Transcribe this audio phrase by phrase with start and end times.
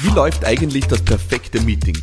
[0.00, 1.96] Wie läuft eigentlich das perfekte Meeting?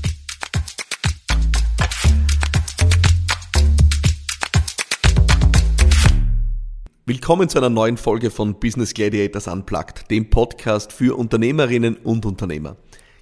[7.06, 12.76] Willkommen zu einer neuen Folge von Business Gladiators Unplugged, dem Podcast für Unternehmerinnen und Unternehmer.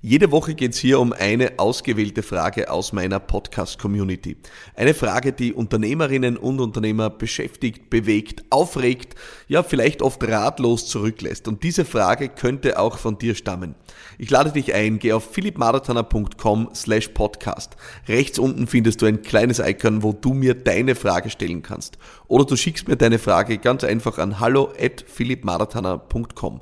[0.05, 4.35] Jede Woche geht es hier um eine ausgewählte Frage aus meiner Podcast-Community.
[4.75, 9.15] Eine Frage, die Unternehmerinnen und Unternehmer beschäftigt, bewegt, aufregt,
[9.47, 11.47] ja vielleicht oft ratlos zurücklässt.
[11.47, 13.75] Und diese Frage könnte auch von dir stammen.
[14.17, 17.77] Ich lade dich ein, geh auf philippmarathoner.com slash podcast.
[18.05, 21.97] Rechts unten findest du ein kleines Icon, wo du mir deine Frage stellen kannst.
[22.27, 26.59] Oder du schickst mir deine Frage ganz einfach an hallo at philippmarathoner.com.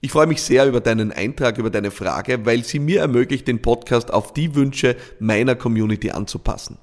[0.00, 3.60] Ich freue mich sehr über deinen Eintrag, über deine Frage, weil sie mir ermöglicht, den
[3.60, 6.78] Podcast auf die Wünsche meiner Community anzupassen.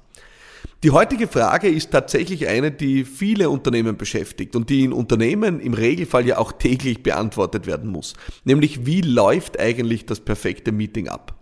[0.82, 5.72] Die heutige Frage ist tatsächlich eine, die viele Unternehmen beschäftigt und die in Unternehmen im
[5.72, 8.14] Regelfall ja auch täglich beantwortet werden muss.
[8.44, 11.35] Nämlich, wie läuft eigentlich das perfekte Meeting ab?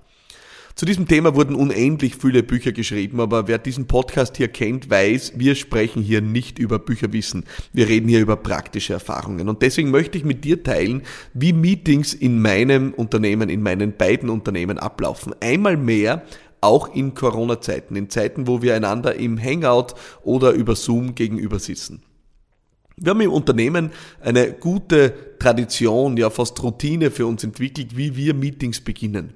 [0.77, 5.35] Zu diesem Thema wurden unendlich viele Bücher geschrieben, aber wer diesen Podcast hier kennt, weiß,
[5.37, 7.45] wir sprechen hier nicht über Bücherwissen.
[7.73, 9.49] Wir reden hier über praktische Erfahrungen.
[9.49, 14.29] Und deswegen möchte ich mit dir teilen, wie Meetings in meinem Unternehmen, in meinen beiden
[14.29, 15.33] Unternehmen ablaufen.
[15.41, 16.25] Einmal mehr
[16.61, 22.03] auch in Corona-Zeiten, in Zeiten, wo wir einander im Hangout oder über Zoom gegenüber sitzen.
[22.97, 28.35] Wir haben im Unternehmen eine gute Tradition, ja fast Routine für uns entwickelt, wie wir
[28.35, 29.35] Meetings beginnen.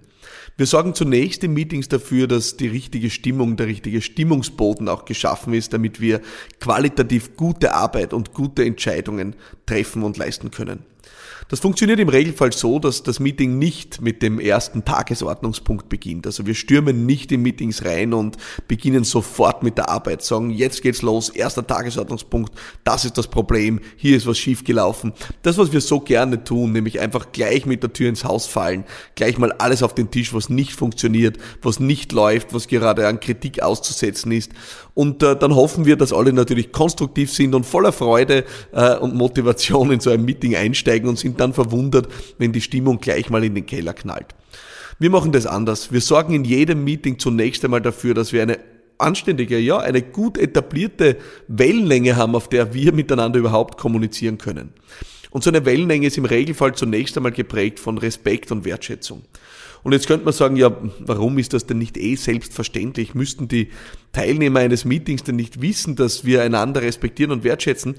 [0.58, 5.54] Wir sorgen zunächst in Meetings dafür, dass die richtige Stimmung, der richtige Stimmungsboden auch geschaffen
[5.54, 6.20] ist, damit wir
[6.58, 9.36] qualitativ gute Arbeit und gute Entscheidungen
[9.68, 10.84] treffen und leisten können.
[11.48, 16.26] Das funktioniert im Regelfall so, dass das Meeting nicht mit dem ersten Tagesordnungspunkt beginnt.
[16.26, 20.82] Also wir stürmen nicht in Meetings rein und beginnen sofort mit der Arbeit, sagen, jetzt
[20.82, 22.52] geht's los, erster Tagesordnungspunkt,
[22.84, 25.14] das ist das Problem, hier ist was schiefgelaufen.
[25.42, 28.84] Das, was wir so gerne tun, nämlich einfach gleich mit der Tür ins Haus fallen,
[29.14, 33.20] gleich mal alles auf den Tisch, was nicht funktioniert, was nicht läuft, was gerade an
[33.20, 34.52] Kritik auszusetzen ist.
[34.98, 39.14] Und äh, dann hoffen wir, dass alle natürlich konstruktiv sind und voller Freude äh, und
[39.14, 43.44] Motivation in so ein Meeting einsteigen und sind dann verwundert, wenn die Stimmung gleich mal
[43.44, 44.34] in den Keller knallt.
[44.98, 45.92] Wir machen das anders.
[45.92, 48.58] Wir sorgen in jedem Meeting zunächst einmal dafür, dass wir eine
[48.98, 54.72] anständige, ja, eine gut etablierte Wellenlänge haben, auf der wir miteinander überhaupt kommunizieren können.
[55.30, 59.22] Und so eine Wellenlänge ist im Regelfall zunächst einmal geprägt von Respekt und Wertschätzung.
[59.82, 63.14] Und jetzt könnte man sagen, ja, warum ist das denn nicht eh selbstverständlich?
[63.14, 63.68] Müssten die
[64.12, 67.96] Teilnehmer eines Meetings denn nicht wissen, dass wir einander respektieren und wertschätzen?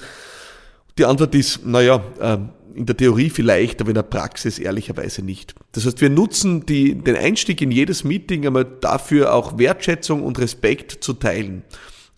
[0.97, 5.55] Die Antwort ist, naja, ähm, in der Theorie vielleicht, aber in der Praxis ehrlicherweise nicht.
[5.71, 10.39] Das heißt, wir nutzen die, den Einstieg in jedes Meeting einmal dafür, auch Wertschätzung und
[10.39, 11.63] Respekt zu teilen.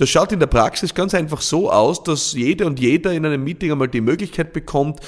[0.01, 3.43] Das schaut in der Praxis ganz einfach so aus, dass jede und jeder in einem
[3.43, 4.99] Meeting einmal die Möglichkeit bekommt,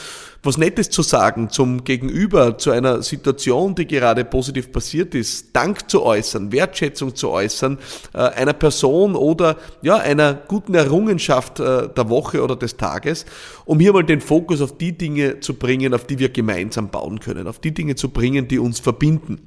[0.44, 5.90] was Nettes zu sagen zum Gegenüber, zu einer Situation, die gerade positiv passiert ist, Dank
[5.90, 7.80] zu äußern, Wertschätzung zu äußern,
[8.14, 13.26] äh, einer Person oder ja, einer guten Errungenschaft äh, der Woche oder des Tages,
[13.66, 17.20] um hier mal den Fokus auf die Dinge zu bringen, auf die wir gemeinsam bauen
[17.20, 19.40] können, auf die Dinge zu bringen, die uns verbinden.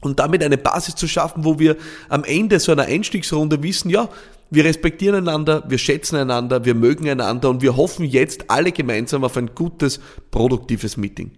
[0.00, 1.76] Und damit eine Basis zu schaffen, wo wir
[2.08, 4.08] am Ende so einer Einstiegsrunde wissen, ja,
[4.50, 9.24] wir respektieren einander, wir schätzen einander, wir mögen einander und wir hoffen jetzt alle gemeinsam
[9.24, 11.32] auf ein gutes, produktives Meeting.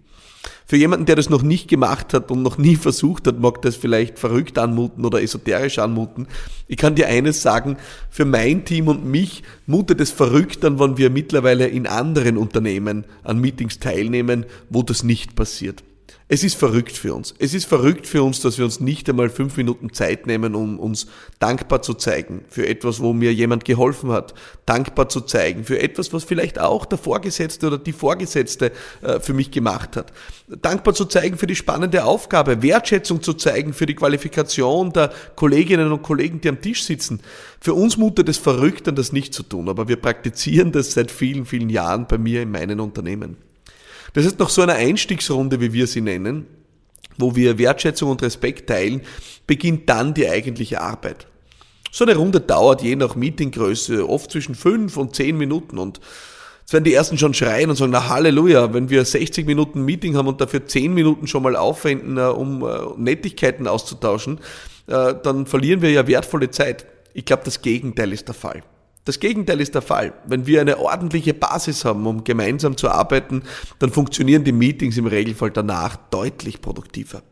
[0.67, 3.77] Für jemanden, der das noch nicht gemacht hat und noch nie versucht hat, mag das
[3.77, 6.27] vielleicht verrückt anmuten oder esoterisch anmuten.
[6.67, 7.79] Ich kann dir eines sagen,
[8.11, 13.05] für mein Team und mich mutet es verrückt an, wenn wir mittlerweile in anderen Unternehmen
[13.25, 15.83] an Meetings teilnehmen, wo das nicht passiert.
[16.31, 17.35] Es ist verrückt für uns.
[17.39, 20.79] Es ist verrückt für uns, dass wir uns nicht einmal fünf Minuten Zeit nehmen, um
[20.79, 21.07] uns
[21.39, 24.35] dankbar zu zeigen für etwas, wo mir jemand geholfen hat.
[24.67, 29.33] Dankbar zu zeigen für etwas, was vielleicht auch der Vorgesetzte oder die Vorgesetzte äh, für
[29.33, 30.13] mich gemacht hat.
[30.49, 32.63] Dankbar zu zeigen für die spannende Aufgabe.
[32.63, 37.21] Wertschätzung zu zeigen für die Qualifikation der Kolleginnen und Kollegen, die am Tisch sitzen.
[37.59, 39.71] Für uns mutet es verrückt an, das nicht zu tun.
[39.71, 43.48] Aber wir praktizieren das seit vielen, vielen Jahren bei mir in meinen Unternehmen.
[44.13, 46.47] Das ist nach so einer Einstiegsrunde, wie wir sie nennen,
[47.19, 49.03] wo wir Wertschätzung und Respekt teilen,
[49.47, 51.27] beginnt dann die eigentliche Arbeit.
[51.91, 56.01] So eine Runde dauert je nach Meetinggröße oft zwischen fünf und zehn Minuten und
[56.69, 60.19] Jetzt werden die ersten schon schreien und sagen, na Halleluja, wenn wir 60 Minuten Meeting
[60.19, 62.69] haben und dafür 10 Minuten schon mal aufwenden, äh, um äh,
[62.99, 64.39] Nettigkeiten auszutauschen,
[64.87, 66.85] äh, dann verlieren wir ja wertvolle Zeit.
[67.15, 68.63] Ich glaube, das Gegenteil ist der Fall.
[69.09, 70.13] Das Gegenteil ist der Fall.
[70.27, 73.43] Wenn wir eine ordentliche Basis haben, um gemeinsam zu arbeiten,
[73.79, 77.23] dann funktionieren die Meetings im Regelfall danach deutlich produktiver.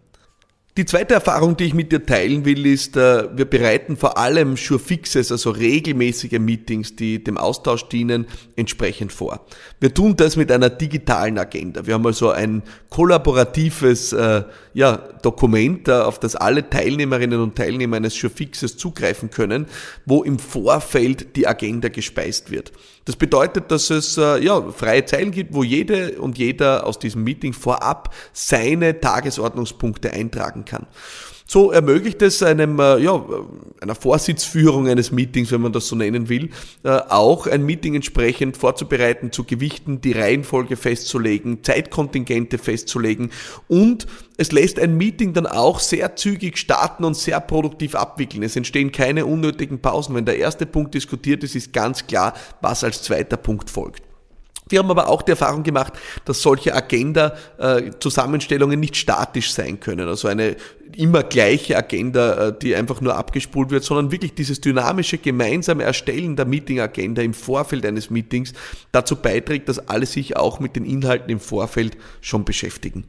[0.77, 4.59] Die zweite Erfahrung, die ich mit dir teilen will, ist, äh, wir bereiten vor allem
[4.59, 8.27] Sure Fixes, also regelmäßige Meetings, die dem Austausch dienen,
[8.57, 9.47] entsprechend vor.
[9.81, 11.87] Wir tun das mit einer digitalen Agenda.
[11.87, 14.43] Wir haben also ein kollaboratives äh,
[14.75, 19.65] ja, Dokument, äh, auf das alle Teilnehmerinnen und Teilnehmer eines Sure Fixes zugreifen können,
[20.05, 22.73] wo im Vorfeld die Agenda gespeist wird.
[23.07, 27.23] Das bedeutet, dass es äh, ja, freie Zeilen gibt, wo jede und jeder aus diesem
[27.25, 30.87] Meeting vorab seine Tagesordnungspunkte eintragen kann.
[31.49, 33.25] So ermöglicht es einem, äh, ja,
[33.81, 36.51] einer Vorsitzführung eines Meetings, wenn man das so nennen will,
[36.83, 43.31] äh, auch ein Meeting entsprechend vorzubereiten, zu gewichten, die Reihenfolge festzulegen, Zeitkontingente festzulegen
[43.69, 44.07] und
[44.39, 48.43] es lässt ein Meeting dann auch sehr zügig starten und sehr produktiv abwickeln.
[48.43, 50.15] Es entstehen keine unnötigen Pausen.
[50.15, 54.03] Wenn der erste Punkt diskutiert ist, ist ganz klar, was als zweiter Punkt folgt.
[54.69, 55.93] Wir haben aber auch die Erfahrung gemacht,
[56.25, 60.09] dass solche Agenda-Zusammenstellungen nicht statisch sein können.
[60.09, 60.57] Also eine
[60.97, 66.35] immer gleiche Agenda, äh, die einfach nur abgespult wird, sondern wirklich dieses dynamische gemeinsame Erstellen
[66.35, 68.55] der Meeting-Agenda im Vorfeld eines Meetings
[68.91, 73.05] dazu beiträgt, dass alle sich auch mit den Inhalten im Vorfeld schon beschäftigen.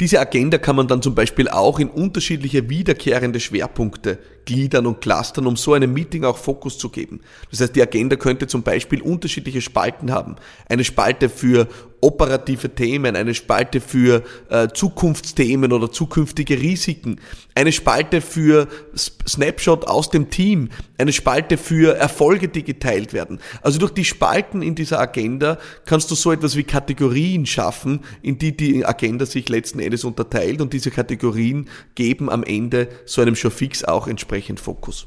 [0.00, 5.46] Diese Agenda kann man dann zum Beispiel auch in unterschiedliche wiederkehrende Schwerpunkte gliedern und clustern,
[5.46, 7.20] um so einem Meeting auch Fokus zu geben.
[7.50, 10.36] Das heißt, die Agenda könnte zum Beispiel unterschiedliche Spalten haben.
[10.70, 11.68] Eine Spalte für
[12.00, 17.20] operative Themen, eine Spalte für äh, Zukunftsthemen oder zukünftige Risiken,
[17.54, 23.40] eine Spalte für Snapshot aus dem Team, eine Spalte für Erfolge, die geteilt werden.
[23.62, 28.38] Also durch die Spalten in dieser Agenda kannst du so etwas wie Kategorien schaffen, in
[28.38, 33.36] die die Agenda sich letzten Endes unterteilt und diese Kategorien geben am Ende so einem
[33.36, 35.06] Showfix auch entsprechend entsprechend Fokus.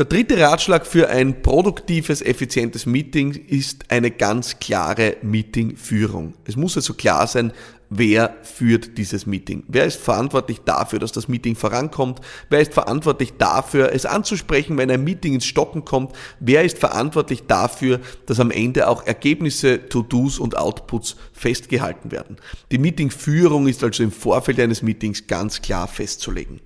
[0.00, 6.32] Der dritte Ratschlag für ein produktives, effizientes Meeting ist eine ganz klare Meetingführung.
[6.46, 7.52] Es muss also klar sein,
[7.90, 9.62] wer führt dieses Meeting?
[9.68, 12.22] Wer ist verantwortlich dafür, dass das Meeting vorankommt?
[12.48, 16.16] Wer ist verantwortlich dafür, es anzusprechen, wenn ein Meeting ins Stocken kommt?
[16.38, 22.36] Wer ist verantwortlich dafür, dass am Ende auch Ergebnisse, To-Dos und Outputs festgehalten werden?
[22.72, 26.62] Die Meetingführung ist also im Vorfeld eines Meetings ganz klar festzulegen.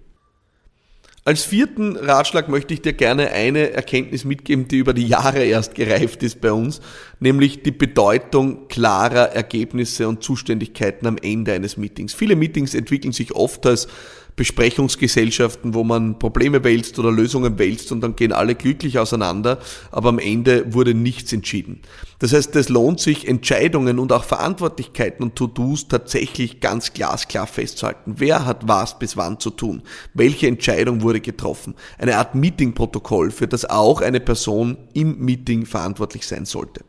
[1.26, 5.74] Als vierten Ratschlag möchte ich dir gerne eine Erkenntnis mitgeben, die über die Jahre erst
[5.74, 6.82] gereift ist bei uns,
[7.18, 12.12] nämlich die Bedeutung klarer Ergebnisse und Zuständigkeiten am Ende eines Meetings.
[12.12, 13.88] Viele Meetings entwickeln sich oft als
[14.36, 19.58] Besprechungsgesellschaften, wo man Probleme wälzt oder Lösungen wälzt und dann gehen alle glücklich auseinander,
[19.90, 21.80] aber am Ende wurde nichts entschieden.
[22.18, 28.14] Das heißt, es lohnt sich, Entscheidungen und auch Verantwortlichkeiten und To-Dos tatsächlich ganz glasklar festzuhalten.
[28.16, 29.82] Wer hat was bis wann zu tun?
[30.14, 31.74] Welche Entscheidung wurde getroffen?
[31.98, 36.84] Eine Art Meetingprotokoll, für das auch eine Person im Meeting verantwortlich sein sollte.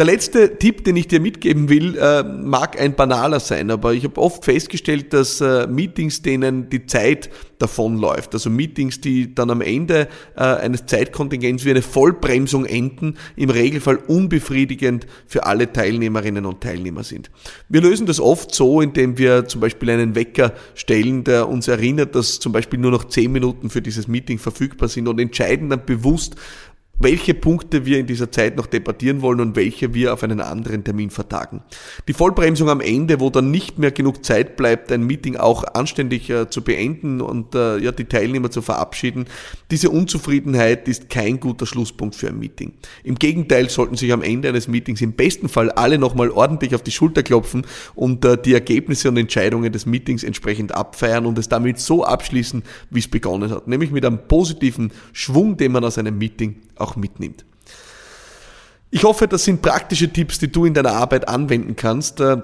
[0.00, 4.04] Der letzte Tipp, den ich dir mitgeben will, äh, mag ein banaler sein, aber ich
[4.04, 9.60] habe oft festgestellt, dass äh, Meetings, denen die Zeit davonläuft, also Meetings, die dann am
[9.60, 16.62] Ende äh, eines Zeitkontingents wie eine Vollbremsung enden, im Regelfall unbefriedigend für alle Teilnehmerinnen und
[16.62, 17.30] Teilnehmer sind.
[17.68, 22.14] Wir lösen das oft so, indem wir zum Beispiel einen Wecker stellen, der uns erinnert,
[22.14, 25.84] dass zum Beispiel nur noch zehn Minuten für dieses Meeting verfügbar sind und entscheiden dann
[25.84, 26.36] bewusst,
[27.00, 30.84] welche Punkte wir in dieser Zeit noch debattieren wollen und welche wir auf einen anderen
[30.84, 31.62] Termin vertagen.
[32.06, 36.28] Die Vollbremsung am Ende, wo dann nicht mehr genug Zeit bleibt, ein Meeting auch anständig
[36.28, 39.24] äh, zu beenden und äh, ja, die Teilnehmer zu verabschieden,
[39.70, 42.72] diese Unzufriedenheit ist kein guter Schlusspunkt für ein Meeting.
[43.02, 46.82] Im Gegenteil sollten sich am Ende eines Meetings im besten Fall alle nochmal ordentlich auf
[46.82, 51.48] die Schulter klopfen und äh, die Ergebnisse und Entscheidungen des Meetings entsprechend abfeiern und es
[51.48, 55.96] damit so abschließen, wie es begonnen hat, nämlich mit einem positiven Schwung, den man aus
[55.96, 57.44] einem Meeting auch mitnimmt.
[58.90, 62.38] Ich hoffe, das sind praktische Tipps, die du in deiner Arbeit anwenden kannst, äh,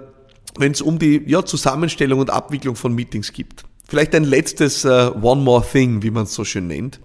[0.58, 3.64] wenn es um die ja, Zusammenstellung und Abwicklung von Meetings gibt.
[3.88, 7.00] Vielleicht ein letztes uh, One More Thing, wie man es so schön nennt.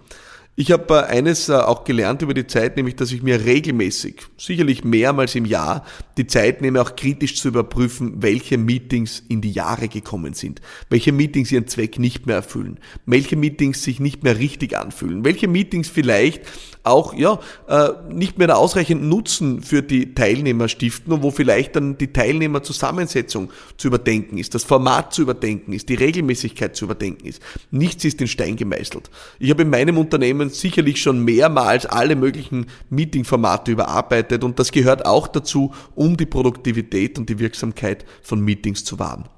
[0.54, 4.16] Ich habe äh, eines äh, auch gelernt über die Zeit, nämlich dass ich mir regelmäßig,
[4.36, 5.86] sicherlich mehrmals im Jahr,
[6.18, 11.10] die Zeit nehme, auch kritisch zu überprüfen, welche Meetings in die Jahre gekommen sind, welche
[11.10, 15.88] Meetings ihren Zweck nicht mehr erfüllen, welche Meetings sich nicht mehr richtig anfühlen, welche Meetings
[15.88, 16.42] vielleicht
[16.84, 21.96] auch ja, äh, nicht mehr ausreichend Nutzen für die Teilnehmer stiften und wo vielleicht dann
[21.96, 27.40] die Teilnehmerzusammensetzung zu überdenken ist, das Format zu überdenken ist, die Regelmäßigkeit zu überdenken ist.
[27.70, 29.10] Nichts ist in Stein gemeißelt.
[29.38, 35.06] Ich habe in meinem Unternehmen sicherlich schon mehrmals alle möglichen Meeting-Formate überarbeitet und das gehört
[35.06, 39.28] auch dazu, um die Produktivität und die Wirksamkeit von Meetings zu wahren.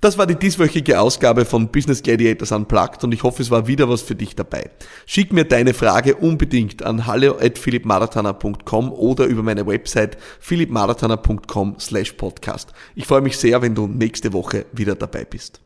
[0.00, 3.88] Das war die dieswöchige Ausgabe von Business Gladiators Unplugged und ich hoffe, es war wieder
[3.88, 4.70] was für dich dabei.
[5.06, 12.72] Schick mir deine Frage unbedingt an hallo@philippmarathoner.com oder über meine Website philippmarathoner.com slash podcast.
[12.94, 15.60] Ich freue mich sehr, wenn du nächste Woche wieder dabei bist.